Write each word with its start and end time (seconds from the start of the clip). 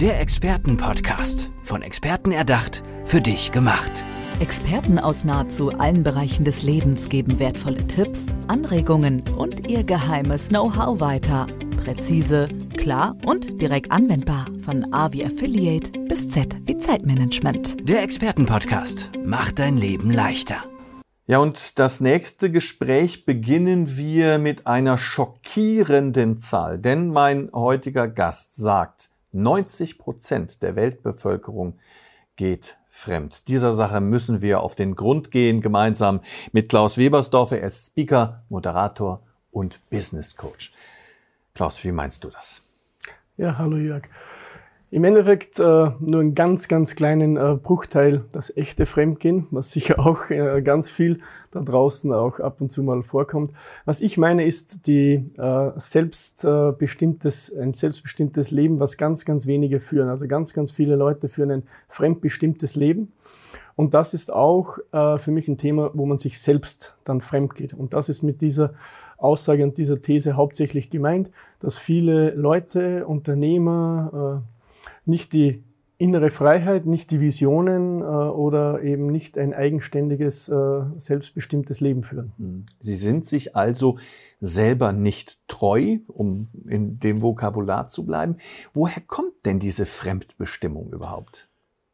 Der 0.00 0.18
Expertenpodcast. 0.18 1.52
Von 1.62 1.82
Experten 1.82 2.32
erdacht, 2.32 2.82
für 3.04 3.20
dich 3.20 3.52
gemacht. 3.52 4.02
Experten 4.40 4.98
aus 4.98 5.24
nahezu 5.24 5.72
allen 5.78 6.02
Bereichen 6.02 6.46
des 6.46 6.62
Lebens 6.62 7.10
geben 7.10 7.38
wertvolle 7.38 7.86
Tipps, 7.86 8.24
Anregungen 8.48 9.22
und 9.36 9.68
ihr 9.68 9.84
geheimes 9.84 10.48
Know-how 10.48 11.00
weiter. 11.00 11.44
Präzise, 11.84 12.48
klar 12.78 13.14
und 13.26 13.60
direkt 13.60 13.92
anwendbar. 13.92 14.46
Von 14.62 14.90
A 14.94 15.12
wie 15.12 15.22
Affiliate 15.22 15.92
bis 16.08 16.30
Z 16.30 16.56
wie 16.64 16.78
Zeitmanagement. 16.78 17.86
Der 17.86 18.02
Expertenpodcast 18.02 19.10
macht 19.22 19.58
dein 19.58 19.76
Leben 19.76 20.10
leichter. 20.10 20.64
Ja, 21.26 21.40
und 21.40 21.78
das 21.78 22.00
nächste 22.00 22.50
Gespräch 22.50 23.26
beginnen 23.26 23.98
wir 23.98 24.38
mit 24.38 24.66
einer 24.66 24.96
schockierenden 24.96 26.38
Zahl, 26.38 26.78
denn 26.78 27.10
mein 27.10 27.50
heutiger 27.52 28.08
Gast 28.08 28.56
sagt, 28.56 29.10
90 29.32 29.98
Prozent 29.98 30.62
der 30.62 30.76
Weltbevölkerung 30.76 31.78
geht 32.36 32.76
fremd. 32.88 33.48
Dieser 33.48 33.72
Sache 33.72 34.00
müssen 34.00 34.42
wir 34.42 34.60
auf 34.60 34.74
den 34.74 34.96
Grund 34.96 35.30
gehen, 35.30 35.60
gemeinsam 35.60 36.20
mit 36.52 36.68
Klaus 36.68 36.98
Webersdorfer. 36.98 37.60
Er 37.60 37.68
ist 37.68 37.86
Speaker, 37.88 38.42
Moderator 38.48 39.22
und 39.50 39.80
Business 39.90 40.36
Coach. 40.36 40.72
Klaus, 41.54 41.82
wie 41.84 41.92
meinst 41.92 42.24
du 42.24 42.30
das? 42.30 42.62
Ja, 43.36 43.56
hallo 43.58 43.76
Jörg. 43.76 44.08
Im 44.92 45.04
Endeffekt 45.04 45.60
äh, 45.60 45.90
nur 46.00 46.20
einen 46.20 46.34
ganz, 46.34 46.66
ganz 46.66 46.96
kleinen 46.96 47.36
äh, 47.36 47.54
Bruchteil 47.54 48.24
das 48.32 48.56
echte 48.56 48.86
Fremdgehen, 48.86 49.46
was 49.52 49.70
sicher 49.70 50.00
auch 50.04 50.30
äh, 50.30 50.62
ganz 50.62 50.90
viel 50.90 51.20
da 51.52 51.60
draußen 51.60 52.12
auch 52.12 52.40
ab 52.40 52.60
und 52.60 52.72
zu 52.72 52.82
mal 52.82 53.04
vorkommt. 53.04 53.52
Was 53.84 54.00
ich 54.00 54.18
meine, 54.18 54.44
ist 54.44 54.88
die 54.88 55.26
äh, 55.38 55.70
selbstbestimmtes, 55.76 57.54
ein 57.56 57.72
selbstbestimmtes 57.72 58.50
Leben, 58.50 58.80
was 58.80 58.96
ganz, 58.96 59.24
ganz 59.24 59.46
wenige 59.46 59.78
führen. 59.78 60.08
Also 60.08 60.26
ganz, 60.26 60.54
ganz 60.54 60.72
viele 60.72 60.96
Leute 60.96 61.28
führen 61.28 61.52
ein 61.52 61.62
fremdbestimmtes 61.88 62.74
Leben. 62.74 63.12
Und 63.76 63.94
das 63.94 64.12
ist 64.12 64.32
auch 64.32 64.78
äh, 64.92 65.18
für 65.18 65.30
mich 65.30 65.46
ein 65.46 65.56
Thema, 65.56 65.92
wo 65.94 66.04
man 66.04 66.18
sich 66.18 66.40
selbst 66.40 66.96
dann 67.04 67.20
fremd 67.20 67.54
geht. 67.54 67.74
Und 67.74 67.94
das 67.94 68.08
ist 68.08 68.22
mit 68.22 68.40
dieser 68.40 68.74
Aussage 69.18 69.62
und 69.62 69.78
dieser 69.78 70.02
These 70.02 70.36
hauptsächlich 70.36 70.90
gemeint, 70.90 71.30
dass 71.60 71.78
viele 71.78 72.30
Leute, 72.30 73.06
Unternehmer, 73.06 74.42
äh, 74.42 74.59
nicht 75.10 75.32
die 75.32 75.64
innere 76.00 76.30
Freiheit, 76.30 76.86
nicht 76.86 77.10
die 77.10 77.20
Visionen 77.20 78.00
äh, 78.00 78.04
oder 78.04 78.82
eben 78.82 79.08
nicht 79.08 79.36
ein 79.36 79.52
eigenständiges, 79.52 80.48
äh, 80.48 80.82
selbstbestimmtes 80.96 81.80
Leben 81.80 82.02
führen. 82.02 82.32
Mhm. 82.38 82.66
Sie 82.80 82.96
sind 82.96 83.26
sich 83.26 83.54
also 83.54 83.98
selber 84.40 84.92
nicht 84.92 85.46
treu, 85.46 85.98
um 86.06 86.48
in 86.66 87.00
dem 87.00 87.20
Vokabular 87.20 87.88
zu 87.88 88.06
bleiben. 88.06 88.38
Woher 88.72 89.02
kommt 89.06 89.34
denn 89.44 89.58
diese 89.58 89.84
Fremdbestimmung 89.84 90.90
überhaupt? 90.90 91.49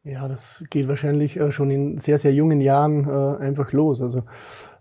Ja, 0.09 0.29
das 0.29 0.63
geht 0.69 0.87
wahrscheinlich 0.87 1.37
äh, 1.37 1.51
schon 1.51 1.69
in 1.69 1.97
sehr, 1.97 2.17
sehr 2.17 2.33
jungen 2.33 2.61
Jahren 2.61 3.09
äh, 3.09 3.43
einfach 3.43 3.73
los. 3.73 4.01
Also 4.01 4.23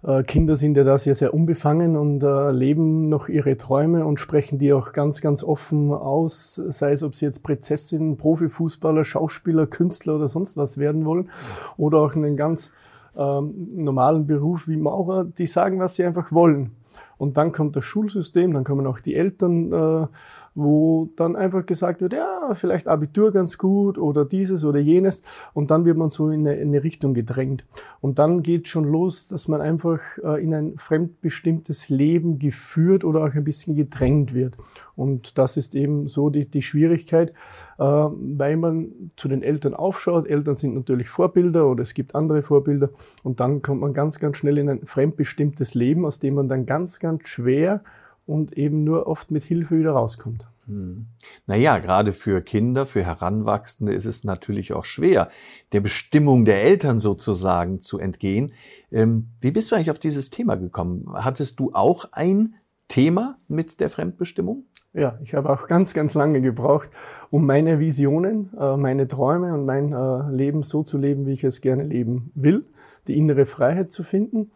äh, 0.04 0.22
Kinder 0.22 0.54
sind 0.54 0.76
ja 0.76 0.84
da 0.84 0.98
sehr, 0.98 1.16
sehr 1.16 1.34
unbefangen 1.34 1.96
und 1.96 2.22
leben 2.22 3.08
noch 3.08 3.28
ihre 3.28 3.56
Träume 3.56 4.06
und 4.06 4.20
sprechen 4.20 4.60
die 4.60 4.72
auch 4.72 4.92
ganz, 4.92 5.20
ganz 5.20 5.42
offen 5.42 5.92
aus, 5.92 6.54
sei 6.54 6.92
es, 6.92 7.02
ob 7.02 7.16
sie 7.16 7.24
jetzt 7.24 7.42
Prinzessin, 7.42 8.16
Profifußballer, 8.16 9.02
Schauspieler, 9.02 9.66
Künstler 9.66 10.14
oder 10.14 10.28
sonst 10.28 10.56
was 10.56 10.78
werden 10.78 11.04
wollen 11.04 11.28
oder 11.76 11.98
auch 11.98 12.14
einen 12.14 12.36
ganz 12.36 12.70
ähm, 13.16 13.70
normalen 13.74 14.28
Beruf 14.28 14.68
wie 14.68 14.76
Maurer, 14.76 15.24
die 15.24 15.46
sagen, 15.46 15.80
was 15.80 15.96
sie 15.96 16.04
einfach 16.04 16.30
wollen. 16.30 16.70
Und 17.18 17.36
dann 17.36 17.52
kommt 17.52 17.76
das 17.76 17.84
Schulsystem, 17.84 18.52
dann 18.52 18.64
kommen 18.64 18.86
auch 18.86 19.00
die 19.00 19.14
Eltern, 19.14 19.72
äh, 19.72 20.06
wo 20.54 21.10
dann 21.16 21.36
einfach 21.36 21.64
gesagt 21.64 22.00
wird, 22.00 22.12
ja, 22.12 22.54
vielleicht 22.54 22.88
Abitur 22.88 23.32
ganz 23.32 23.56
gut 23.58 23.98
oder 23.98 24.24
dieses 24.24 24.64
oder 24.64 24.78
jenes. 24.78 25.22
Und 25.54 25.70
dann 25.70 25.84
wird 25.84 25.96
man 25.96 26.08
so 26.08 26.30
in 26.30 26.40
eine, 26.40 26.56
in 26.56 26.68
eine 26.68 26.82
Richtung 26.82 27.14
gedrängt. 27.14 27.64
Und 28.00 28.18
dann 28.18 28.42
geht 28.42 28.68
schon 28.68 28.84
los, 28.84 29.28
dass 29.28 29.48
man 29.48 29.60
einfach 29.60 30.00
äh, 30.22 30.42
in 30.42 30.52
ein 30.54 30.76
fremdbestimmtes 30.76 31.88
Leben 31.88 32.38
geführt 32.38 33.04
oder 33.04 33.24
auch 33.24 33.34
ein 33.34 33.44
bisschen 33.44 33.76
gedrängt 33.76 34.34
wird. 34.34 34.56
Und 34.94 35.38
das 35.38 35.56
ist 35.56 35.74
eben 35.74 36.06
so 36.08 36.28
die, 36.28 36.50
die 36.50 36.62
Schwierigkeit, 36.62 37.30
äh, 37.78 37.82
weil 37.82 38.56
man 38.56 39.10
zu 39.16 39.28
den 39.28 39.42
Eltern 39.42 39.74
aufschaut. 39.74 40.26
Eltern 40.26 40.54
sind 40.54 40.74
natürlich 40.74 41.08
Vorbilder 41.08 41.66
oder 41.66 41.82
es 41.82 41.94
gibt 41.94 42.14
andere 42.14 42.42
Vorbilder. 42.42 42.90
Und 43.22 43.40
dann 43.40 43.62
kommt 43.62 43.80
man 43.80 43.94
ganz, 43.94 44.18
ganz 44.18 44.36
schnell 44.36 44.58
in 44.58 44.68
ein 44.68 44.86
fremdbestimmtes 44.86 45.74
Leben, 45.74 46.04
aus 46.04 46.18
dem 46.18 46.34
man 46.34 46.48
dann 46.48 46.66
ganz, 46.66 46.98
ganz 46.98 47.05
schwer 47.24 47.82
und 48.26 48.52
eben 48.52 48.84
nur 48.84 49.06
oft 49.06 49.30
mit 49.30 49.44
Hilfe 49.44 49.78
wieder 49.78 49.92
rauskommt. 49.92 50.46
Hm. 50.66 51.06
Naja, 51.46 51.78
gerade 51.78 52.12
für 52.12 52.40
Kinder, 52.42 52.86
für 52.86 53.04
Heranwachsende 53.04 53.94
ist 53.94 54.04
es 54.04 54.24
natürlich 54.24 54.72
auch 54.72 54.84
schwer, 54.84 55.28
der 55.72 55.80
Bestimmung 55.80 56.44
der 56.44 56.62
Eltern 56.62 56.98
sozusagen 56.98 57.80
zu 57.80 57.98
entgehen. 57.98 58.52
Ähm, 58.90 59.28
wie 59.40 59.52
bist 59.52 59.70
du 59.70 59.76
eigentlich 59.76 59.92
auf 59.92 60.00
dieses 60.00 60.30
Thema 60.30 60.56
gekommen? 60.56 61.06
Hattest 61.12 61.60
du 61.60 61.70
auch 61.72 62.06
ein 62.12 62.54
Thema 62.88 63.38
mit 63.46 63.78
der 63.80 63.90
Fremdbestimmung? 63.90 64.64
Ja, 64.92 65.18
ich 65.22 65.34
habe 65.34 65.50
auch 65.50 65.68
ganz, 65.68 65.94
ganz 65.94 66.14
lange 66.14 66.40
gebraucht, 66.40 66.90
um 67.30 67.46
meine 67.46 67.78
Visionen, 67.78 68.50
äh, 68.58 68.76
meine 68.76 69.06
Träume 69.06 69.52
und 69.52 69.66
mein 69.66 69.92
äh, 69.92 70.30
Leben 70.30 70.62
so 70.62 70.82
zu 70.82 70.98
leben, 70.98 71.26
wie 71.26 71.32
ich 71.32 71.44
es 71.44 71.60
gerne 71.60 71.82
leben 71.84 72.32
will, 72.34 72.64
die 73.06 73.18
innere 73.18 73.46
Freiheit 73.46 73.92
zu 73.92 74.02
finden. 74.02 74.50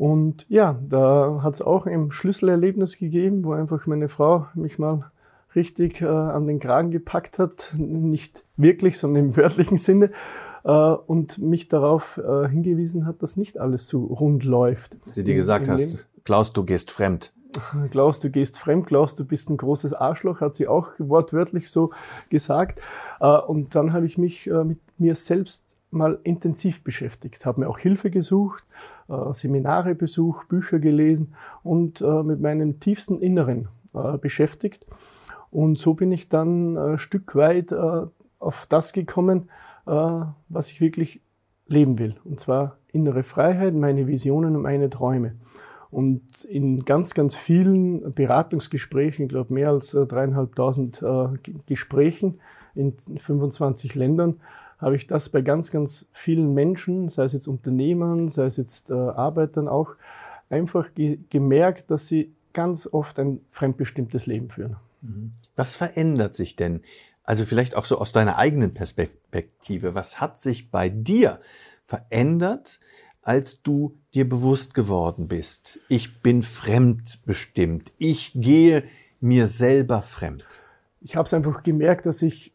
Und 0.00 0.46
ja, 0.48 0.80
da 0.88 1.40
hat 1.42 1.52
es 1.52 1.60
auch 1.60 1.84
ein 1.84 2.10
Schlüsselerlebnis 2.10 2.96
gegeben, 2.96 3.44
wo 3.44 3.52
einfach 3.52 3.86
meine 3.86 4.08
Frau 4.08 4.46
mich 4.54 4.78
mal 4.78 5.10
richtig 5.54 6.00
äh, 6.00 6.06
an 6.06 6.46
den 6.46 6.58
Kragen 6.58 6.90
gepackt 6.90 7.38
hat, 7.38 7.74
nicht 7.76 8.46
wirklich, 8.56 8.96
sondern 8.96 9.24
im 9.26 9.36
wörtlichen 9.36 9.76
Sinne, 9.76 10.10
äh, 10.64 10.70
und 10.70 11.36
mich 11.36 11.68
darauf 11.68 12.16
äh, 12.16 12.48
hingewiesen 12.48 13.04
hat, 13.04 13.22
dass 13.22 13.36
nicht 13.36 13.58
alles 13.58 13.88
so 13.88 14.04
rund 14.04 14.42
läuft. 14.42 14.96
Sie 15.12 15.22
dir 15.22 15.34
gesagt 15.34 15.68
hast, 15.68 15.90
Leben. 15.90 16.24
Klaus, 16.24 16.50
du 16.50 16.64
gehst 16.64 16.90
fremd. 16.90 17.34
Klaus, 17.90 18.20
du 18.20 18.30
gehst 18.30 18.58
fremd, 18.58 18.86
Klaus, 18.86 19.14
du 19.14 19.26
bist 19.26 19.50
ein 19.50 19.58
großes 19.58 19.92
Arschloch, 19.92 20.40
hat 20.40 20.54
sie 20.54 20.66
auch 20.66 20.92
wortwörtlich 20.96 21.70
so 21.70 21.90
gesagt. 22.30 22.80
Äh, 23.20 23.36
und 23.36 23.74
dann 23.74 23.92
habe 23.92 24.06
ich 24.06 24.16
mich 24.16 24.46
äh, 24.46 24.64
mit 24.64 24.78
mir 24.96 25.14
selbst 25.14 25.76
mal 25.90 26.20
intensiv 26.22 26.84
beschäftigt, 26.84 27.44
habe 27.46 27.60
mir 27.60 27.68
auch 27.68 27.78
Hilfe 27.78 28.10
gesucht, 28.10 28.64
äh, 29.08 29.32
Seminare 29.32 29.94
besucht, 29.94 30.48
Bücher 30.48 30.78
gelesen 30.78 31.34
und 31.62 32.00
äh, 32.00 32.22
mit 32.22 32.40
meinem 32.40 32.80
tiefsten 32.80 33.18
Inneren 33.18 33.68
äh, 33.94 34.18
beschäftigt. 34.18 34.86
Und 35.50 35.78
so 35.78 35.94
bin 35.94 36.12
ich 36.12 36.28
dann 36.28 36.78
ein 36.78 36.98
Stück 36.98 37.34
weit 37.34 37.72
auf 38.38 38.66
das 38.68 38.92
gekommen, 38.92 39.50
was 39.84 40.70
ich 40.70 40.80
wirklich 40.80 41.22
leben 41.66 41.98
will. 41.98 42.14
Und 42.22 42.38
zwar 42.38 42.76
innere 42.92 43.24
Freiheit, 43.24 43.74
meine 43.74 44.06
Visionen 44.06 44.54
und 44.54 44.62
meine 44.62 44.90
Träume. 44.90 45.34
Und 45.90 46.44
in 46.44 46.84
ganz, 46.84 47.14
ganz 47.14 47.34
vielen 47.34 48.12
Beratungsgesprächen, 48.12 49.24
ich 49.24 49.30
glaube 49.30 49.52
mehr 49.52 49.70
als 49.70 49.90
dreieinhalbtausend 49.90 51.04
Gesprächen 51.66 52.38
in 52.76 52.96
25 52.96 53.96
Ländern, 53.96 54.36
habe 54.80 54.96
ich 54.96 55.06
das 55.06 55.28
bei 55.28 55.42
ganz, 55.42 55.70
ganz 55.70 56.08
vielen 56.12 56.54
Menschen, 56.54 57.08
sei 57.08 57.24
es 57.24 57.32
jetzt 57.34 57.46
Unternehmern, 57.46 58.28
sei 58.28 58.46
es 58.46 58.56
jetzt 58.56 58.90
äh, 58.90 58.94
Arbeitern 58.94 59.68
auch, 59.68 59.94
einfach 60.48 60.94
ge 60.94 61.18
gemerkt, 61.28 61.90
dass 61.90 62.06
sie 62.06 62.32
ganz 62.52 62.88
oft 62.90 63.18
ein 63.18 63.40
fremdbestimmtes 63.48 64.26
Leben 64.26 64.50
führen. 64.50 64.76
Mhm. 65.02 65.32
Was 65.54 65.76
verändert 65.76 66.34
sich 66.34 66.56
denn? 66.56 66.82
Also 67.22 67.44
vielleicht 67.44 67.76
auch 67.76 67.84
so 67.84 67.98
aus 67.98 68.12
deiner 68.12 68.38
eigenen 68.38 68.72
Perspektive. 68.72 69.94
Was 69.94 70.20
hat 70.20 70.40
sich 70.40 70.70
bei 70.70 70.88
dir 70.88 71.38
verändert, 71.84 72.80
als 73.22 73.62
du 73.62 73.98
dir 74.14 74.28
bewusst 74.28 74.74
geworden 74.74 75.28
bist? 75.28 75.78
Ich 75.88 76.22
bin 76.22 76.42
fremdbestimmt. 76.42 77.92
Ich 77.98 78.32
gehe 78.34 78.84
mir 79.20 79.46
selber 79.46 80.02
fremd. 80.02 80.44
Ich 81.02 81.14
habe 81.16 81.26
es 81.26 81.34
einfach 81.34 81.62
gemerkt, 81.62 82.06
dass 82.06 82.22
ich 82.22 82.52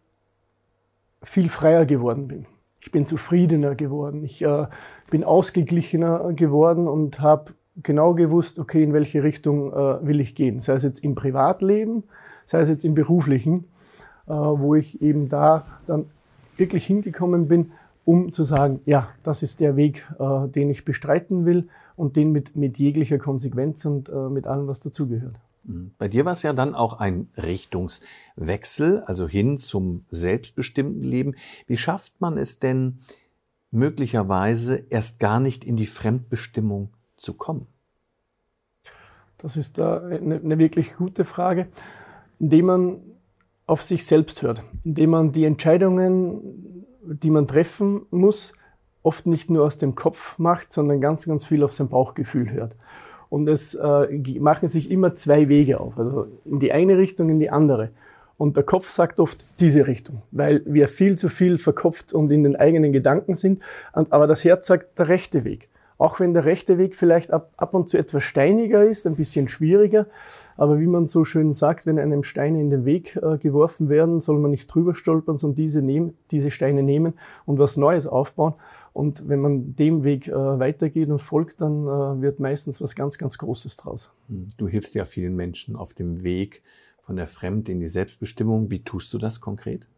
viel 1.21 1.49
freier 1.49 1.85
geworden 1.85 2.27
bin. 2.27 2.45
Ich 2.81 2.91
bin 2.91 3.05
zufriedener 3.05 3.75
geworden. 3.75 4.23
Ich 4.23 4.43
äh, 4.43 4.67
bin 5.09 5.23
ausgeglichener 5.23 6.33
geworden 6.33 6.87
und 6.87 7.19
habe 7.19 7.53
genau 7.81 8.13
gewusst, 8.13 8.59
okay, 8.59 8.83
in 8.83 8.93
welche 8.93 9.23
Richtung 9.23 9.73
äh, 9.73 10.05
will 10.05 10.19
ich 10.19 10.35
gehen. 10.35 10.59
Sei 10.59 10.73
es 10.73 10.83
jetzt 10.83 11.03
im 11.03 11.15
Privatleben, 11.15 12.03
sei 12.45 12.61
es 12.61 12.69
jetzt 12.69 12.85
im 12.85 12.93
beruflichen, 12.93 13.65
äh, 14.27 14.31
wo 14.33 14.75
ich 14.75 15.01
eben 15.01 15.29
da 15.29 15.65
dann 15.87 16.05
wirklich 16.57 16.85
hingekommen 16.85 17.47
bin, 17.47 17.71
um 18.05 18.31
zu 18.31 18.43
sagen, 18.43 18.81
ja, 18.85 19.09
das 19.23 19.43
ist 19.43 19.59
der 19.59 19.75
Weg, 19.75 20.05
äh, 20.19 20.47
den 20.47 20.69
ich 20.69 20.85
bestreiten 20.85 21.45
will 21.45 21.67
und 21.95 22.15
den 22.15 22.31
mit, 22.31 22.55
mit 22.55 22.77
jeglicher 22.77 23.17
Konsequenz 23.17 23.83
und 23.85 24.09
äh, 24.09 24.29
mit 24.29 24.47
allem, 24.47 24.67
was 24.67 24.79
dazugehört. 24.79 25.35
Mhm. 25.65 25.91
Bei 25.97 26.07
dir 26.07 26.25
war 26.25 26.33
es 26.33 26.43
ja 26.43 26.53
dann 26.53 26.75
auch 26.75 26.99
ein 26.99 27.29
Richtungswechsel, 27.37 29.03
also 29.05 29.27
hin 29.27 29.57
zum 29.57 30.05
selbstbestimmten 30.09 31.03
Leben. 31.03 31.35
Wie 31.67 31.77
schafft 31.77 32.19
man 32.21 32.37
es 32.37 32.59
denn 32.59 32.99
möglicherweise 33.71 34.85
erst 34.89 35.19
gar 35.19 35.39
nicht 35.39 35.65
in 35.65 35.75
die 35.75 35.85
Fremdbestimmung 35.85 36.93
zu 37.17 37.33
kommen? 37.33 37.67
Das 39.37 39.57
ist 39.57 39.79
eine, 39.79 40.35
eine 40.35 40.57
wirklich 40.57 40.95
gute 40.95 41.25
Frage, 41.25 41.67
indem 42.39 42.65
man 42.65 42.99
auf 43.67 43.81
sich 43.83 44.05
selbst 44.05 44.41
hört, 44.43 44.63
indem 44.83 45.09
man 45.09 45.31
die 45.31 45.43
Entscheidungen, 45.43 46.85
die 47.03 47.31
man 47.31 47.47
treffen 47.47 48.05
muss, 48.11 48.53
oft 49.03 49.27
nicht 49.27 49.49
nur 49.49 49.65
aus 49.65 49.77
dem 49.77 49.93
Kopf 49.93 50.39
macht, 50.39 50.71
sondern 50.71 51.01
ganz, 51.01 51.25
ganz 51.25 51.45
viel 51.45 51.63
auf 51.63 51.73
sein 51.73 51.89
Bauchgefühl 51.89 52.51
hört. 52.51 52.77
Und 53.29 53.47
es 53.47 53.75
äh, 53.75 54.39
machen 54.39 54.67
sich 54.67 54.91
immer 54.91 55.15
zwei 55.15 55.49
Wege 55.49 55.79
auf, 55.79 55.97
also 55.97 56.27
in 56.45 56.59
die 56.59 56.71
eine 56.71 56.97
Richtung, 56.97 57.29
in 57.29 57.39
die 57.39 57.49
andere. 57.49 57.89
Und 58.37 58.57
der 58.57 58.63
Kopf 58.63 58.89
sagt 58.89 59.19
oft 59.19 59.45
diese 59.59 59.87
Richtung, 59.87 60.21
weil 60.31 60.61
wir 60.65 60.87
viel 60.87 61.17
zu 61.17 61.29
viel 61.29 61.57
verkopft 61.57 62.13
und 62.13 62.29
in 62.31 62.43
den 62.43 62.55
eigenen 62.55 62.91
Gedanken 62.91 63.33
sind. 63.33 63.61
Aber 63.93 64.27
das 64.27 64.43
Herz 64.43 64.67
sagt 64.67 64.99
der 64.99 65.07
rechte 65.07 65.45
Weg. 65.45 65.69
Auch 65.97 66.19
wenn 66.19 66.33
der 66.33 66.43
rechte 66.43 66.77
Weg 66.77 66.95
vielleicht 66.95 67.31
ab, 67.31 67.53
ab 67.55 67.73
und 67.73 67.89
zu 67.89 67.97
etwas 67.97 68.25
steiniger 68.25 68.83
ist, 68.83 69.07
ein 69.07 69.15
bisschen 69.15 69.47
schwieriger. 69.47 70.07
Aber 70.57 70.77
wie 70.79 70.87
man 70.87 71.07
so 71.07 71.23
schön 71.23 71.53
sagt, 71.53 71.85
wenn 71.85 71.97
einem 71.97 72.23
Steine 72.23 72.59
in 72.59 72.69
den 72.69 72.83
Weg 72.83 73.15
äh, 73.15 73.37
geworfen 73.37 73.87
werden, 73.87 74.19
soll 74.19 74.37
man 74.39 74.51
nicht 74.51 74.67
drüber 74.67 74.93
stolpern, 74.93 75.37
sondern 75.37 75.55
diese, 75.55 75.81
nehmen, 75.81 76.17
diese 76.31 76.51
Steine 76.51 76.83
nehmen 76.83 77.13
und 77.45 77.59
was 77.59 77.77
Neues 77.77 78.07
aufbauen. 78.07 78.55
Und 78.95 79.27
wenn 79.27 79.41
man 79.41 79.75
dem 79.75 80.05
Weg 80.05 80.29
äh, 80.29 80.33
weitergeht 80.33 81.09
und 81.09 81.19
folgt, 81.19 81.59
dann 81.59 81.83
äh, 81.83 82.21
wird 82.21 82.39
meistens 82.39 82.79
was 82.79 82.95
ganz, 82.95 83.17
ganz 83.17 83.37
Großes 83.37 83.75
draus. 83.75 84.09
Hm. 84.29 84.47
Du 84.55 84.69
hilfst 84.69 84.95
ja 84.95 85.03
vielen 85.03 85.35
Menschen 85.35 85.75
auf 85.75 85.93
dem 85.93 86.23
Weg 86.23 86.61
von 87.01 87.17
der 87.17 87.27
Fremd 87.27 87.67
in 87.67 87.81
die 87.81 87.89
Selbstbestimmung. 87.89 88.71
Wie 88.71 88.85
tust 88.85 89.13
du 89.13 89.17
das 89.17 89.41
konkret? 89.41 89.89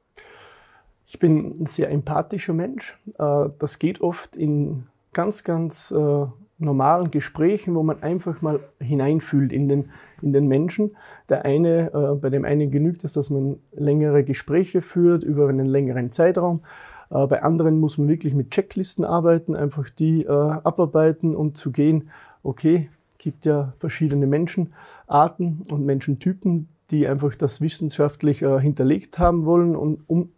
Ich 1.06 1.20
bin 1.20 1.54
ein 1.60 1.68
sehr 1.68 1.92
empathischer 1.92 2.54
Mensch. 2.54 2.98
Äh, 3.20 3.50
das 3.60 3.78
geht 3.78 4.02
oft 4.02 4.36
in 4.36 4.88
ganz, 5.14 5.44
ganz 5.44 5.92
äh, 5.92 6.26
normalen 6.58 7.12
Gesprächen, 7.12 7.76
wo 7.76 7.84
man 7.84 8.02
einfach 8.02 8.42
mal 8.42 8.62
hineinfühlt 8.80 9.54
in 9.54 9.70
den, 9.70 9.92
in 10.24 10.34
den 10.34 10.48
Menschen. 10.48 10.98
Der 11.30 11.46
eine, 11.46 11.94
äh, 11.94 12.16
bei 12.16 12.32
dem 12.32 12.46
einen 12.46 12.72
genügt 12.72 13.04
es, 13.04 13.14
dass 13.14 13.30
man 13.30 13.60
längere 13.74 14.24
Gespräche 14.24 14.82
führt 14.82 15.24
über 15.24 15.50
einen 15.50 15.68
längeren 15.68 16.12
Zeitraum. 16.12 16.62
Äh, 17.10 17.28
bei 17.28 17.44
anderen 17.44 17.80
muss 17.80 17.98
man 17.98 18.08
wirklich 18.08 18.34
mit 18.34 18.52
Checklisten 18.52 19.06
arbeiten, 19.06 19.56
einfach 19.56 19.90
die 19.90 20.24
äh, 20.24 20.30
abarbeiten 20.30 21.36
und 21.36 21.58
zu 21.58 21.72
gehen, 21.72 22.10
okay, 22.44 22.90
gibt 23.18 23.46
ja 23.46 23.74
verschiedene 23.78 24.28
Menschenarten 24.28 25.64
und 25.70 25.86
Menschentypen, 25.86 26.70
die 26.92 27.08
einfach 27.08 27.36
das 27.36 27.62
wissenschaftlich 27.62 28.42
äh, 28.42 28.60
hinterlegt 28.60 29.20
haben 29.20 29.46
wollen 29.46 29.76
und 29.76 30.04
um 30.08 30.30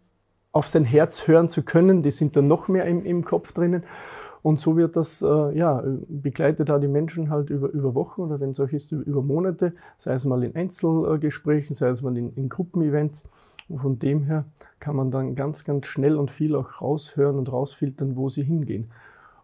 auf 0.51 0.68
sein 0.68 0.86
Herz 0.86 1.27
hören 1.27 1.50
zu 1.50 1.63
können, 1.63 2.01
die 2.01 2.12
sind 2.12 2.36
dann 2.36 2.48
noch 2.48 2.68
mehr 2.68 2.86
im, 2.86 3.06
im 3.06 3.24
Kopf 3.24 3.54
drinnen. 3.54 3.83
Und 4.42 4.60
so 4.60 4.77
wird 4.77 4.95
das, 4.95 5.22
äh, 5.22 5.57
ja, 5.57 5.83
begleitet 6.07 6.69
da 6.69 6.80
die 6.80 6.88
Menschen 6.88 7.30
halt 7.30 7.50
über, 7.50 7.69
über 7.69 7.94
Wochen 7.94 8.22
oder 8.22 8.39
wenn 8.39 8.51
es 8.51 8.60
auch 8.60 8.69
ist, 8.69 8.92
über, 8.92 9.06
über 9.06 9.22
Monate, 9.22 9.74
sei 9.98 10.13
es 10.13 10.25
mal 10.25 10.44
in 10.44 10.56
Einzelgesprächen, 10.56 11.75
sei 11.75 11.89
es 11.89 12.01
mal 12.01 12.18
in, 12.18 12.33
in 12.36 12.50
Gruppenevents. 12.50 13.30
Und 13.69 13.80
von 13.80 14.00
dem 14.00 14.24
her 14.24 14.45
kann 14.80 14.95
man 14.95 15.12
dann 15.12 15.36
ganz, 15.36 15.63
ganz 15.63 15.88
schnell 15.88 16.18
und 16.18 16.31
viel 16.31 16.56
auch 16.56 16.81
raushören 16.81 17.38
und 17.38 17.51
rausfiltern, 17.51 18.16
wo 18.16 18.30
sie 18.30 18.44
hingehen. 18.44 18.92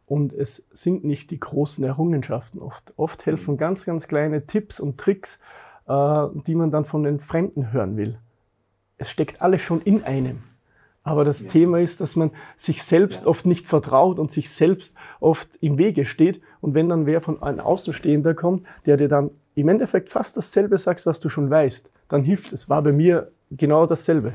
Und 0.07 0.33
es 0.33 0.67
sind 0.71 1.03
nicht 1.03 1.31
die 1.31 1.39
großen 1.39 1.83
Errungenschaften 1.83 2.59
oft. 2.59 2.93
Oft 2.97 3.25
helfen 3.25 3.57
ganz, 3.57 3.85
ganz 3.85 4.07
kleine 4.07 4.45
Tipps 4.45 4.79
und 4.79 4.99
Tricks, 4.99 5.39
äh, 5.87 6.27
die 6.47 6.55
man 6.55 6.71
dann 6.71 6.85
von 6.85 7.03
den 7.03 7.19
Fremden 7.19 7.71
hören 7.71 7.97
will. 7.97 8.19
Es 8.97 9.09
steckt 9.09 9.41
alles 9.41 9.61
schon 9.61 9.81
in 9.81 10.03
einem. 10.03 10.43
Aber 11.05 11.23
das 11.23 11.43
ja. 11.43 11.49
Thema 11.49 11.79
ist, 11.79 12.01
dass 12.01 12.15
man 12.15 12.31
sich 12.57 12.81
selbst 12.81 13.23
ja. 13.23 13.27
oft 13.27 13.45
nicht 13.45 13.67
vertraut 13.67 14.17
und 14.17 14.31
sich 14.31 14.49
selbst 14.49 14.95
oft 15.19 15.49
im 15.61 15.77
Wege 15.77 16.07
steht. 16.07 16.41
Und 16.61 16.73
wenn 16.73 16.89
dann 16.89 17.05
wer 17.05 17.21
von 17.21 17.41
einem 17.43 17.59
Außenstehender 17.59 18.33
kommt, 18.33 18.65
der 18.87 18.97
dir 18.97 19.07
dann 19.07 19.29
im 19.53 19.69
Endeffekt 19.69 20.09
fast 20.09 20.35
dasselbe 20.35 20.79
sagt, 20.79 21.05
was 21.05 21.19
du 21.19 21.29
schon 21.29 21.49
weißt, 21.49 21.91
dann 22.09 22.23
hilft 22.23 22.51
es. 22.53 22.69
War 22.69 22.81
bei 22.81 22.91
mir 22.91 23.31
genau 23.51 23.85
dasselbe. 23.85 24.33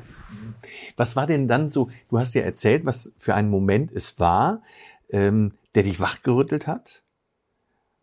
Was 0.97 1.17
war 1.17 1.27
denn 1.27 1.49
dann 1.49 1.71
so, 1.71 1.91
du 2.09 2.21
hast 2.21 2.35
ja 2.35 2.43
erzählt, 2.43 2.87
was 2.87 3.13
für 3.19 3.35
einen 3.35 3.51
Moment 3.51 3.91
es 3.91 4.21
war, 4.21 4.63
ähm, 5.11 5.55
der 5.75 5.83
dich 5.83 6.01
wachgerüttelt 6.01 6.69
hat? 6.69 7.03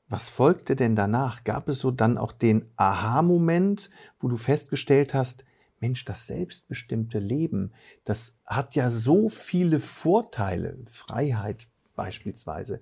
Was 0.09 0.27
folgte 0.27 0.75
denn 0.75 0.97
danach? 0.97 1.45
Gab 1.45 1.69
es 1.69 1.79
so 1.79 1.89
dann 1.91 2.17
auch 2.17 2.33
den 2.33 2.65
Aha-Moment, 2.75 3.89
wo 4.19 4.27
du 4.27 4.35
festgestellt 4.35 5.13
hast, 5.13 5.45
Mensch, 5.79 6.05
das 6.05 6.27
selbstbestimmte 6.27 7.19
Leben, 7.19 7.71
das 8.03 8.35
hat 8.45 8.75
ja 8.75 8.89
so 8.89 9.29
viele 9.29 9.79
Vorteile, 9.79 10.77
Freiheit 10.85 11.67
beispielsweise. 11.95 12.79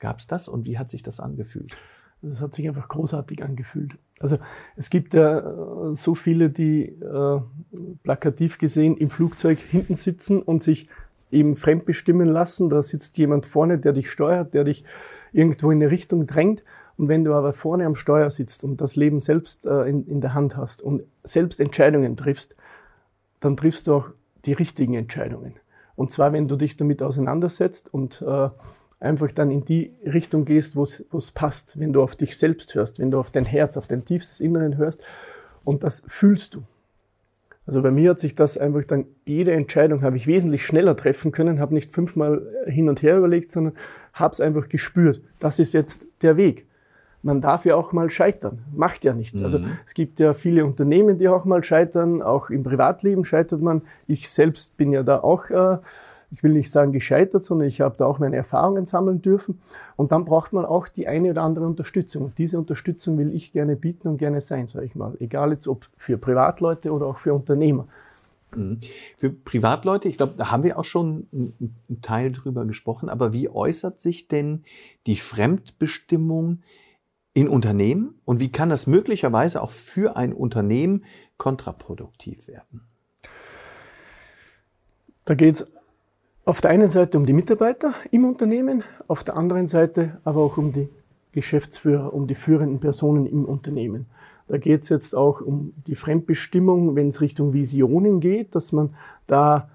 Gab 0.00 0.18
es 0.18 0.26
das 0.26 0.48
und 0.48 0.66
wie 0.66 0.78
hat 0.78 0.90
sich 0.90 1.02
das 1.02 1.20
angefühlt? 1.20 1.76
Das 2.22 2.40
hat 2.40 2.54
sich 2.54 2.66
einfach 2.68 2.88
großartig 2.88 3.42
angefühlt. 3.42 3.98
Also 4.18 4.38
es 4.74 4.90
gibt 4.90 5.14
ja 5.14 5.38
äh, 5.38 5.94
so 5.94 6.14
viele, 6.14 6.50
die 6.50 6.86
äh, 6.86 7.40
plakativ 8.02 8.58
gesehen 8.58 8.96
im 8.96 9.10
Flugzeug 9.10 9.58
hinten 9.58 9.94
sitzen 9.94 10.42
und 10.42 10.62
sich 10.62 10.88
eben 11.30 11.54
fremdbestimmen 11.56 12.28
lassen. 12.28 12.70
Da 12.70 12.82
sitzt 12.82 13.18
jemand 13.18 13.46
vorne, 13.46 13.78
der 13.78 13.92
dich 13.92 14.10
steuert, 14.10 14.54
der 14.54 14.64
dich 14.64 14.84
irgendwo 15.32 15.70
in 15.70 15.82
eine 15.82 15.90
Richtung 15.90 16.26
drängt. 16.26 16.64
Und 16.98 17.08
wenn 17.08 17.24
du 17.24 17.34
aber 17.34 17.52
vorne 17.52 17.84
am 17.84 17.94
Steuer 17.94 18.30
sitzt 18.30 18.64
und 18.64 18.80
das 18.80 18.96
Leben 18.96 19.20
selbst 19.20 19.66
äh, 19.66 19.84
in, 19.84 20.06
in 20.06 20.20
der 20.20 20.34
Hand 20.34 20.56
hast 20.56 20.82
und 20.82 21.02
selbst 21.24 21.60
Entscheidungen 21.60 22.16
triffst, 22.16 22.56
dann 23.40 23.56
triffst 23.56 23.86
du 23.86 23.94
auch 23.94 24.10
die 24.46 24.54
richtigen 24.54 24.94
Entscheidungen. 24.94 25.54
Und 25.94 26.10
zwar, 26.10 26.32
wenn 26.32 26.48
du 26.48 26.56
dich 26.56 26.76
damit 26.76 27.02
auseinandersetzt 27.02 27.92
und 27.92 28.22
äh, 28.22 28.48
einfach 28.98 29.30
dann 29.32 29.50
in 29.50 29.64
die 29.64 29.92
Richtung 30.04 30.44
gehst, 30.44 30.76
wo 30.76 30.84
es 30.84 31.30
passt, 31.32 31.78
wenn 31.78 31.92
du 31.92 32.02
auf 32.02 32.16
dich 32.16 32.38
selbst 32.38 32.74
hörst, 32.74 32.98
wenn 32.98 33.10
du 33.10 33.18
auf 33.18 33.30
dein 33.30 33.44
Herz, 33.44 33.76
auf 33.76 33.88
dein 33.88 34.04
tiefstes 34.04 34.40
Inneren 34.40 34.78
hörst 34.78 35.02
und 35.64 35.84
das 35.84 36.02
fühlst 36.06 36.54
du. 36.54 36.62
Also 37.66 37.82
bei 37.82 37.90
mir 37.90 38.10
hat 38.10 38.20
sich 38.20 38.36
das 38.36 38.56
einfach 38.56 38.84
dann, 38.84 39.06
jede 39.24 39.52
Entscheidung 39.52 40.02
habe 40.02 40.16
ich 40.16 40.26
wesentlich 40.26 40.64
schneller 40.64 40.96
treffen 40.96 41.32
können, 41.32 41.58
habe 41.58 41.74
nicht 41.74 41.90
fünfmal 41.90 42.46
hin 42.66 42.88
und 42.88 43.02
her 43.02 43.18
überlegt, 43.18 43.50
sondern 43.50 43.74
habe 44.12 44.32
es 44.32 44.40
einfach 44.40 44.68
gespürt. 44.68 45.20
Das 45.40 45.58
ist 45.58 45.74
jetzt 45.74 46.06
der 46.22 46.36
Weg 46.36 46.66
man 47.26 47.40
darf 47.40 47.64
ja 47.64 47.74
auch 47.74 47.92
mal 47.92 48.08
scheitern. 48.08 48.60
Macht 48.72 49.04
ja 49.04 49.12
nichts. 49.12 49.42
Also 49.42 49.58
mhm. 49.58 49.64
Also 49.64 49.76
es 49.84 49.94
gibt 49.94 50.20
ja 50.20 50.32
viele 50.32 50.64
Unternehmen, 50.64 51.18
die 51.18 51.28
auch 51.28 51.44
mal 51.44 51.64
scheitern. 51.64 52.22
Auch 52.22 52.50
im 52.50 52.62
Privatleben 52.62 53.24
scheitert 53.24 53.60
man. 53.60 53.82
Ich 54.06 54.30
selbst 54.30 54.76
bin 54.76 54.92
ja 54.92 55.02
da 55.02 55.18
auch, 55.18 55.50
äh, 55.50 55.78
ich 56.30 56.44
will 56.44 56.52
nicht 56.52 56.70
sagen 56.70 56.92
gescheitert, 56.92 57.44
sondern 57.44 57.66
ich 57.66 57.80
habe 57.80 57.96
da 57.98 58.06
auch 58.06 58.20
meine 58.20 58.36
Erfahrungen 58.36 58.86
sammeln 58.86 59.22
dürfen. 59.22 59.58
Und 59.96 60.12
dann 60.12 60.24
braucht 60.24 60.52
man 60.52 60.64
auch 60.64 60.86
die 60.86 61.08
eine 61.08 61.30
oder 61.30 61.42
andere 61.42 61.66
Unterstützung. 61.66 62.26
Und 62.26 62.38
diese 62.38 62.58
Unterstützung 62.58 63.18
will 63.18 63.34
ich 63.34 63.52
gerne 63.52 63.74
bieten 63.74 64.06
und 64.06 64.18
gerne 64.18 64.40
sein, 64.40 64.68
sage 64.68 64.86
ich 64.86 64.94
mal. 64.94 65.14
Egal 65.18 65.50
jetzt 65.50 65.66
ob 65.66 65.88
für 65.96 66.18
Privatleute 66.18 66.92
oder 66.92 67.06
auch 67.06 67.18
für 67.18 67.34
Unternehmer. 67.34 67.88
Mhm. 68.54 68.78
Für 69.16 69.30
Privatleute, 69.30 70.08
ich 70.08 70.16
glaube, 70.16 70.34
da 70.36 70.52
haben 70.52 70.62
wir 70.62 70.78
auch 70.78 70.84
schon 70.84 71.26
einen 71.32 72.02
Teil 72.02 72.30
drüber 72.30 72.64
gesprochen, 72.66 73.08
aber 73.08 73.32
wie 73.32 73.48
äußert 73.48 73.98
sich 73.98 74.28
denn 74.28 74.62
die 75.06 75.16
Fremdbestimmung 75.16 76.60
in 77.36 77.48
Unternehmen 77.48 78.14
und 78.24 78.40
wie 78.40 78.50
kann 78.50 78.70
das 78.70 78.86
möglicherweise 78.86 79.62
auch 79.62 79.68
für 79.68 80.16
ein 80.16 80.32
Unternehmen 80.32 81.04
kontraproduktiv 81.36 82.48
werden? 82.48 82.80
Da 85.26 85.34
geht 85.34 85.56
es 85.56 85.70
auf 86.46 86.62
der 86.62 86.70
einen 86.70 86.88
Seite 86.88 87.18
um 87.18 87.26
die 87.26 87.34
Mitarbeiter 87.34 87.92
im 88.10 88.24
Unternehmen, 88.24 88.84
auf 89.06 89.22
der 89.22 89.36
anderen 89.36 89.66
Seite 89.66 90.18
aber 90.24 90.40
auch 90.40 90.56
um 90.56 90.72
die 90.72 90.88
Geschäftsführer, 91.32 92.14
um 92.14 92.26
die 92.26 92.34
führenden 92.34 92.80
Personen 92.80 93.26
im 93.26 93.44
Unternehmen. 93.44 94.06
Da 94.48 94.56
geht 94.56 94.84
es 94.84 94.88
jetzt 94.88 95.14
auch 95.14 95.42
um 95.42 95.74
die 95.86 95.94
Fremdbestimmung, 95.94 96.96
wenn 96.96 97.08
es 97.08 97.20
Richtung 97.20 97.52
Visionen 97.52 98.20
geht, 98.20 98.54
dass 98.54 98.72
man 98.72 98.94
da 99.26 99.68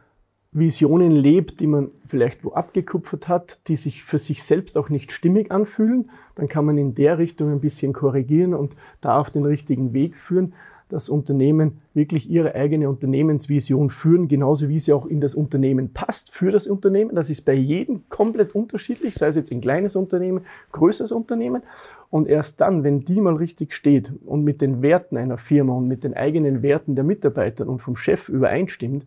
Visionen 0.51 1.12
lebt, 1.12 1.60
die 1.60 1.68
man 1.68 1.91
vielleicht 2.08 2.44
wo 2.44 2.53
abgekupfert 2.53 3.27
hat, 3.27 3.68
die 3.68 3.75
sich 3.75 4.03
für 4.03 4.18
sich 4.18 4.44
selbst 4.44 4.77
auch 4.77 4.89
nicht 4.89 5.12
stimmig 5.12 5.51
anfühlen, 5.51 6.10
dann 6.41 6.48
kann 6.48 6.65
man 6.65 6.79
in 6.79 6.95
der 6.95 7.19
Richtung 7.19 7.51
ein 7.51 7.60
bisschen 7.60 7.93
korrigieren 7.93 8.55
und 8.55 8.75
da 9.00 9.19
auf 9.19 9.29
den 9.29 9.45
richtigen 9.45 9.93
Weg 9.93 10.17
führen, 10.17 10.53
dass 10.89 11.07
Unternehmen 11.07 11.81
wirklich 11.93 12.31
ihre 12.31 12.55
eigene 12.55 12.89
Unternehmensvision 12.89 13.89
führen, 13.89 14.27
genauso 14.27 14.67
wie 14.67 14.79
sie 14.79 14.91
auch 14.91 15.05
in 15.05 15.21
das 15.21 15.36
Unternehmen 15.36 15.93
passt, 15.93 16.31
für 16.31 16.51
das 16.51 16.65
Unternehmen. 16.65 17.13
Das 17.13 17.29
ist 17.29 17.41
bei 17.41 17.53
jedem 17.53 18.10
komplett 18.10 18.55
unterschiedlich, 18.55 19.13
sei 19.13 19.27
es 19.27 19.36
jetzt 19.36 19.51
ein 19.51 19.62
kleines 19.62 19.95
Unternehmen, 19.95 20.41
größeres 20.71 21.12
Unternehmen. 21.12 21.62
Und 22.10 22.27
erst 22.27 22.60
dann, 22.60 22.83
wenn 22.83 23.05
die 23.05 23.21
mal 23.21 23.36
richtig 23.36 23.75
steht 23.75 24.12
und 24.25 24.43
mit 24.43 24.62
den 24.62 24.81
Werten 24.81 25.17
einer 25.17 25.38
Firma 25.38 25.74
und 25.74 25.88
mit 25.88 26.03
den 26.03 26.15
eigenen 26.15 26.63
Werten 26.63 26.95
der 26.95 27.03
Mitarbeiter 27.03 27.67
und 27.67 27.83
vom 27.83 27.95
Chef 27.95 28.29
übereinstimmt, 28.29 29.05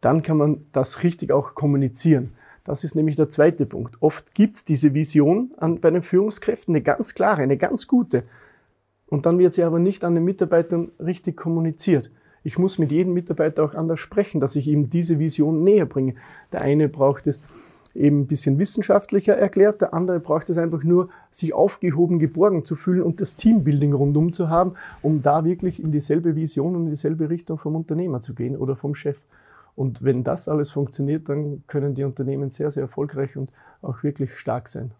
dann 0.00 0.22
kann 0.22 0.36
man 0.36 0.66
das 0.70 1.02
richtig 1.02 1.32
auch 1.32 1.56
kommunizieren. 1.56 2.30
Das 2.66 2.82
ist 2.82 2.96
nämlich 2.96 3.16
der 3.16 3.30
zweite 3.30 3.64
Punkt. 3.64 3.96
Oft 4.00 4.34
gibt 4.34 4.56
es 4.56 4.64
diese 4.64 4.92
Vision 4.92 5.52
an, 5.56 5.80
bei 5.80 5.90
den 5.90 6.02
Führungskräften, 6.02 6.74
eine 6.74 6.82
ganz 6.82 7.14
klare, 7.14 7.42
eine 7.42 7.56
ganz 7.56 7.86
gute. 7.86 8.24
Und 9.08 9.24
dann 9.24 9.38
wird 9.38 9.54
sie 9.54 9.62
aber 9.62 9.78
nicht 9.78 10.02
an 10.02 10.14
den 10.14 10.24
Mitarbeitern 10.24 10.90
richtig 10.98 11.36
kommuniziert. 11.36 12.10
Ich 12.42 12.58
muss 12.58 12.78
mit 12.78 12.90
jedem 12.90 13.12
Mitarbeiter 13.14 13.64
auch 13.64 13.74
anders 13.74 14.00
sprechen, 14.00 14.40
dass 14.40 14.56
ich 14.56 14.66
ihm 14.66 14.90
diese 14.90 15.18
Vision 15.18 15.62
näher 15.62 15.86
bringe. 15.86 16.16
Der 16.52 16.60
eine 16.62 16.88
braucht 16.88 17.26
es 17.28 17.40
eben 17.94 18.20
ein 18.20 18.26
bisschen 18.26 18.58
wissenschaftlicher 18.58 19.36
erklärt. 19.36 19.80
Der 19.80 19.94
andere 19.94 20.20
braucht 20.20 20.50
es 20.50 20.58
einfach 20.58 20.82
nur, 20.82 21.08
sich 21.30 21.54
aufgehoben, 21.54 22.18
geborgen 22.18 22.64
zu 22.64 22.74
fühlen 22.74 23.02
und 23.02 23.20
das 23.20 23.36
Teambuilding 23.36 23.92
rundum 23.92 24.32
zu 24.32 24.48
haben, 24.48 24.74
um 25.02 25.22
da 25.22 25.44
wirklich 25.44 25.82
in 25.82 25.92
dieselbe 25.92 26.36
Vision 26.36 26.76
und 26.76 26.84
in 26.84 26.90
dieselbe 26.90 27.30
Richtung 27.30 27.58
vom 27.58 27.76
Unternehmer 27.76 28.20
zu 28.20 28.34
gehen 28.34 28.56
oder 28.56 28.76
vom 28.76 28.94
Chef. 28.94 29.24
Und 29.76 30.02
wenn 30.02 30.24
das 30.24 30.48
alles 30.48 30.72
funktioniert, 30.72 31.28
dann 31.28 31.62
können 31.66 31.94
die 31.94 32.04
Unternehmen 32.04 32.50
sehr, 32.50 32.70
sehr 32.70 32.84
erfolgreich 32.84 33.36
und 33.36 33.52
auch 33.82 34.02
wirklich 34.02 34.38
stark 34.38 34.68
sein. 34.68 34.92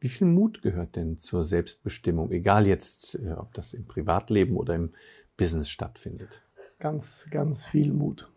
Wie 0.00 0.08
viel 0.08 0.26
Mut 0.26 0.62
gehört 0.62 0.96
denn 0.96 1.18
zur 1.18 1.44
Selbstbestimmung, 1.44 2.30
egal 2.30 2.66
jetzt, 2.66 3.14
äh, 3.14 3.32
ob 3.32 3.54
das 3.54 3.72
im 3.72 3.86
Privatleben 3.86 4.56
oder 4.56 4.74
im 4.74 4.90
Business 5.36 5.70
stattfindet? 5.70 6.42
Ganz, 6.78 7.26
ganz 7.30 7.64
viel 7.64 7.92
Mut. 7.92 8.28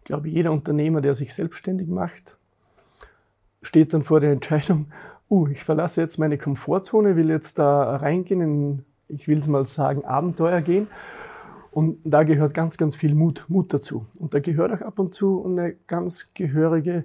Ich 0.00 0.04
glaube, 0.04 0.28
jeder 0.28 0.52
Unternehmer, 0.52 1.00
der 1.00 1.14
sich 1.14 1.32
selbstständig 1.32 1.88
macht, 1.88 2.36
steht 3.62 3.94
dann 3.94 4.02
vor 4.02 4.20
der 4.20 4.32
Entscheidung, 4.32 4.92
uh, 5.30 5.48
ich 5.48 5.64
verlasse 5.64 6.00
jetzt 6.00 6.18
meine 6.18 6.36
Komfortzone, 6.36 7.16
will 7.16 7.30
jetzt 7.30 7.58
da 7.58 7.96
reingehen 7.96 8.40
in, 8.40 8.84
ich 9.06 9.28
will 9.28 9.38
es 9.38 9.46
mal 9.46 9.64
sagen, 9.64 10.04
Abenteuer 10.04 10.60
gehen. 10.60 10.88
Und 11.70 11.98
da 12.04 12.22
gehört 12.22 12.54
ganz, 12.54 12.78
ganz 12.78 12.96
viel 12.96 13.14
Mut, 13.14 13.44
Mut 13.48 13.72
dazu. 13.72 14.06
Und 14.18 14.34
da 14.34 14.40
gehört 14.40 14.72
auch 14.72 14.86
ab 14.86 14.98
und 14.98 15.14
zu 15.14 15.44
eine 15.44 15.74
ganz 15.86 16.32
gehörige 16.34 17.04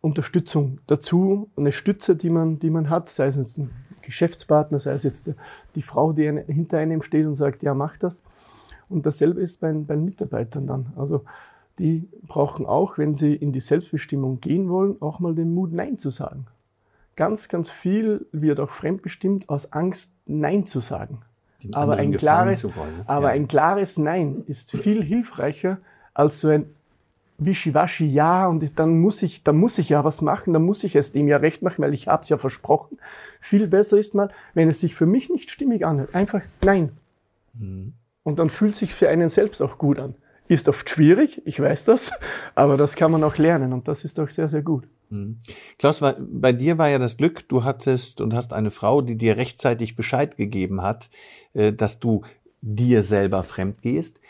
Unterstützung 0.00 0.78
dazu, 0.86 1.50
eine 1.56 1.72
Stütze, 1.72 2.14
die 2.16 2.30
man, 2.30 2.58
die 2.58 2.70
man 2.70 2.90
hat, 2.90 3.08
sei 3.08 3.26
es 3.26 3.36
jetzt 3.36 3.58
ein 3.58 3.70
Geschäftspartner, 4.02 4.78
sei 4.78 4.92
es 4.92 5.02
jetzt 5.02 5.34
die 5.74 5.82
Frau, 5.82 6.12
die 6.12 6.30
hinter 6.46 6.78
einem 6.78 7.02
steht 7.02 7.26
und 7.26 7.34
sagt, 7.34 7.62
ja, 7.62 7.74
mach 7.74 7.96
das. 7.96 8.22
Und 8.88 9.06
dasselbe 9.06 9.40
ist 9.40 9.60
bei, 9.60 9.72
bei 9.72 9.96
den 9.96 10.04
Mitarbeitern 10.04 10.66
dann. 10.66 10.92
Also 10.96 11.24
die 11.78 12.08
brauchen 12.22 12.66
auch, 12.66 12.98
wenn 12.98 13.14
sie 13.14 13.34
in 13.34 13.52
die 13.52 13.60
Selbstbestimmung 13.60 14.40
gehen 14.40 14.68
wollen, 14.68 15.00
auch 15.02 15.18
mal 15.18 15.34
den 15.34 15.52
Mut, 15.52 15.72
Nein 15.72 15.98
zu 15.98 16.10
sagen. 16.10 16.46
Ganz, 17.16 17.48
ganz 17.48 17.70
viel 17.70 18.26
wird 18.30 18.60
auch 18.60 18.70
fremdbestimmt 18.70 19.48
aus 19.48 19.72
Angst, 19.72 20.12
Nein 20.26 20.66
zu 20.66 20.80
sagen. 20.80 21.22
Aber, 21.72 21.96
ein 21.96 22.12
klares, 22.16 22.64
wollen, 22.64 23.02
aber 23.06 23.28
ja. 23.28 23.34
ein 23.34 23.48
klares 23.48 23.96
Nein 23.98 24.44
ist 24.46 24.76
viel 24.76 25.02
hilfreicher 25.02 25.78
als 26.14 26.40
so 26.40 26.48
ein 26.48 26.66
Wischiwaschi 27.38 28.06
Ja 28.06 28.46
und 28.46 28.78
dann 28.78 29.00
muss 29.00 29.22
ich, 29.22 29.42
dann 29.42 29.56
muss 29.56 29.78
ich 29.78 29.90
ja 29.90 30.04
was 30.04 30.22
machen, 30.22 30.52
dann 30.52 30.62
muss 30.62 30.84
ich 30.84 30.96
es 30.96 31.12
dem 31.12 31.28
ja 31.28 31.36
recht 31.36 31.62
machen, 31.62 31.82
weil 31.82 31.94
ich 31.94 32.08
habe 32.08 32.22
es 32.22 32.28
ja 32.28 32.38
versprochen. 32.38 32.98
Viel 33.40 33.66
besser 33.66 33.98
ist 33.98 34.14
mal, 34.14 34.30
wenn 34.54 34.68
es 34.68 34.80
sich 34.80 34.94
für 34.94 35.06
mich 35.06 35.28
nicht 35.28 35.50
stimmig 35.50 35.84
anhört, 35.84 36.14
einfach 36.14 36.42
Nein. 36.64 36.90
Mhm. 37.54 37.92
Und 38.22 38.38
dann 38.38 38.50
fühlt 38.50 38.76
sich 38.76 38.94
für 38.94 39.08
einen 39.08 39.28
selbst 39.28 39.62
auch 39.62 39.78
gut 39.78 39.98
an. 39.98 40.14
Ist 40.48 40.68
oft 40.68 40.88
schwierig, 40.88 41.42
ich 41.44 41.60
weiß 41.60 41.84
das, 41.84 42.12
aber 42.54 42.76
das 42.76 42.96
kann 42.96 43.10
man 43.10 43.22
auch 43.24 43.36
lernen 43.36 43.72
und 43.72 43.88
das 43.88 44.04
ist 44.04 44.18
auch 44.20 44.30
sehr, 44.30 44.48
sehr 44.48 44.62
gut. 44.62 44.84
Mhm. 45.10 45.38
Klaus, 45.78 46.00
bei 46.00 46.52
dir 46.52 46.78
war 46.78 46.88
ja 46.88 46.98
das 46.98 47.16
Glück, 47.16 47.48
du 47.48 47.64
hattest 47.64 48.20
und 48.20 48.34
hast 48.34 48.52
eine 48.52 48.70
Frau, 48.70 49.02
die 49.02 49.16
dir 49.16 49.36
rechtzeitig 49.36 49.96
Bescheid 49.96 50.36
gegeben 50.36 50.82
hat, 50.82 51.10
äh, 51.54 51.72
dass 51.72 52.00
du 52.00 52.22
dir 52.60 53.02
selber 53.02 53.44
fremd 53.44 53.82
gehst. 53.82 54.20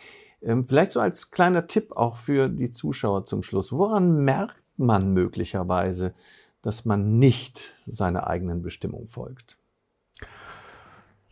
Ähm, 0.42 0.64
vielleicht 0.64 0.92
so 0.92 1.00
als 1.00 1.30
kleiner 1.30 1.66
Tipp 1.66 1.92
auch 1.96 2.16
für 2.16 2.48
die 2.48 2.70
Zuschauer 2.70 3.26
zum 3.26 3.42
Schluss. 3.42 3.72
Woran 3.72 4.24
merkt 4.24 4.62
man 4.76 5.12
möglicherweise, 5.12 6.14
dass 6.62 6.84
man 6.84 7.18
nicht 7.18 7.72
seiner 7.86 8.26
eigenen 8.26 8.62
Bestimmung 8.62 9.06
folgt? 9.06 9.56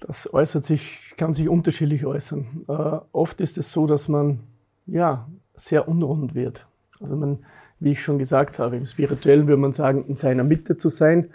Das 0.01 0.33
äußert 0.33 0.65
sich, 0.65 1.15
kann 1.17 1.33
sich 1.33 1.49
unterschiedlich 1.49 2.05
äußern. 2.05 2.65
Äh, 2.69 2.99
oft 3.13 3.41
ist 3.41 3.59
es 3.59 3.73
so, 3.73 3.87
dass 3.87 4.09
man 4.09 4.41
ja, 4.87 5.29
sehr 5.55 5.89
unrund 5.89 6.35
wird. 6.35 6.67
Also 7.01 7.17
man, 7.17 7.45
wie 7.85 7.91
ich 7.91 8.03
schon 8.03 8.19
gesagt 8.19 8.59
habe, 8.59 8.77
im 8.77 8.87
Spirituellen 8.87 9.47
würde 9.47 9.61
man 9.61 9.75
sagen, 9.75 10.07
in 10.09 10.17
seiner 10.17 10.43
Mitte 10.43 10.79
zu 10.79 10.89
sein, 10.89 11.29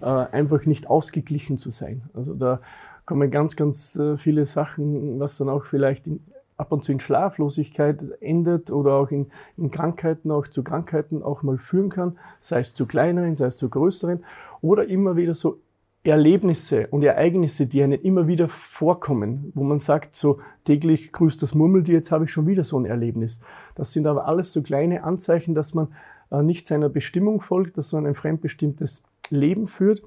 äh, 0.00 0.06
einfach 0.06 0.64
nicht 0.64 0.88
ausgeglichen 0.88 1.58
zu 1.58 1.72
sein. 1.72 2.02
Also 2.14 2.34
da 2.34 2.60
kommen 3.06 3.28
ganz, 3.30 3.56
ganz 3.56 3.96
äh, 3.96 4.16
viele 4.16 4.44
Sachen, 4.44 5.18
was 5.18 5.36
dann 5.36 5.48
auch 5.48 5.64
vielleicht 5.64 6.06
in, 6.06 6.20
ab 6.56 6.70
und 6.70 6.84
zu 6.84 6.92
in 6.92 7.00
Schlaflosigkeit 7.00 7.98
endet 8.20 8.70
oder 8.70 8.94
auch 8.94 9.10
in, 9.10 9.26
in, 9.56 9.72
Krankheiten, 9.72 10.30
auch 10.30 10.46
zu 10.46 10.62
Krankheiten 10.62 11.24
auch 11.24 11.42
mal 11.42 11.58
führen 11.58 11.88
kann, 11.88 12.18
sei 12.40 12.60
es 12.60 12.72
zu 12.72 12.86
kleineren, 12.86 13.34
sei 13.34 13.46
es 13.46 13.56
zu 13.56 13.68
größeren, 13.68 14.24
oder 14.62 14.86
immer 14.86 15.16
wieder 15.16 15.34
so 15.34 15.58
Erlebnisse 16.06 16.86
und 16.88 17.02
Ereignisse, 17.02 17.66
die 17.66 17.82
einem 17.82 18.00
immer 18.00 18.26
wieder 18.26 18.48
vorkommen, 18.48 19.52
wo 19.54 19.64
man 19.64 19.78
sagt, 19.78 20.14
so 20.14 20.40
täglich 20.64 21.12
grüßt 21.12 21.42
das 21.42 21.54
Murmeltier, 21.54 21.96
jetzt 21.96 22.12
habe 22.12 22.24
ich 22.24 22.30
schon 22.30 22.46
wieder 22.46 22.64
so 22.64 22.78
ein 22.78 22.84
Erlebnis. 22.84 23.40
Das 23.74 23.92
sind 23.92 24.06
aber 24.06 24.26
alles 24.26 24.52
so 24.52 24.62
kleine 24.62 25.04
Anzeichen, 25.04 25.54
dass 25.54 25.74
man 25.74 25.88
äh, 26.30 26.42
nicht 26.42 26.66
seiner 26.66 26.88
Bestimmung 26.88 27.40
folgt, 27.40 27.76
dass 27.78 27.92
man 27.92 28.06
ein 28.06 28.14
fremdbestimmtes 28.14 29.02
Leben 29.30 29.66
führt 29.66 30.02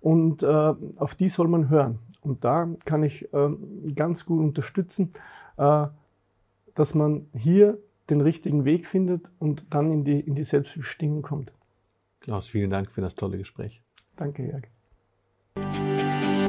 und 0.00 0.42
äh, 0.42 0.46
auf 0.46 1.14
die 1.14 1.28
soll 1.28 1.48
man 1.48 1.68
hören. 1.68 1.98
Und 2.22 2.44
da 2.44 2.68
kann 2.84 3.02
ich 3.02 3.32
äh, 3.32 3.50
ganz 3.94 4.26
gut 4.26 4.40
unterstützen, 4.40 5.12
dass 6.74 6.94
man 6.94 7.26
hier 7.34 7.76
den 8.08 8.22
richtigen 8.22 8.64
Weg 8.64 8.86
findet 8.86 9.30
und 9.38 9.66
dann 9.74 9.92
in 9.92 10.04
die, 10.04 10.18
in 10.18 10.34
die 10.34 10.44
Selbstbestimmung 10.44 11.20
kommt. 11.20 11.52
Klaus, 12.20 12.48
vielen 12.48 12.70
Dank 12.70 12.90
für 12.90 13.02
das 13.02 13.14
tolle 13.14 13.36
Gespräch. 13.36 13.82
Danke, 14.16 14.46
Jörg. 14.46 14.79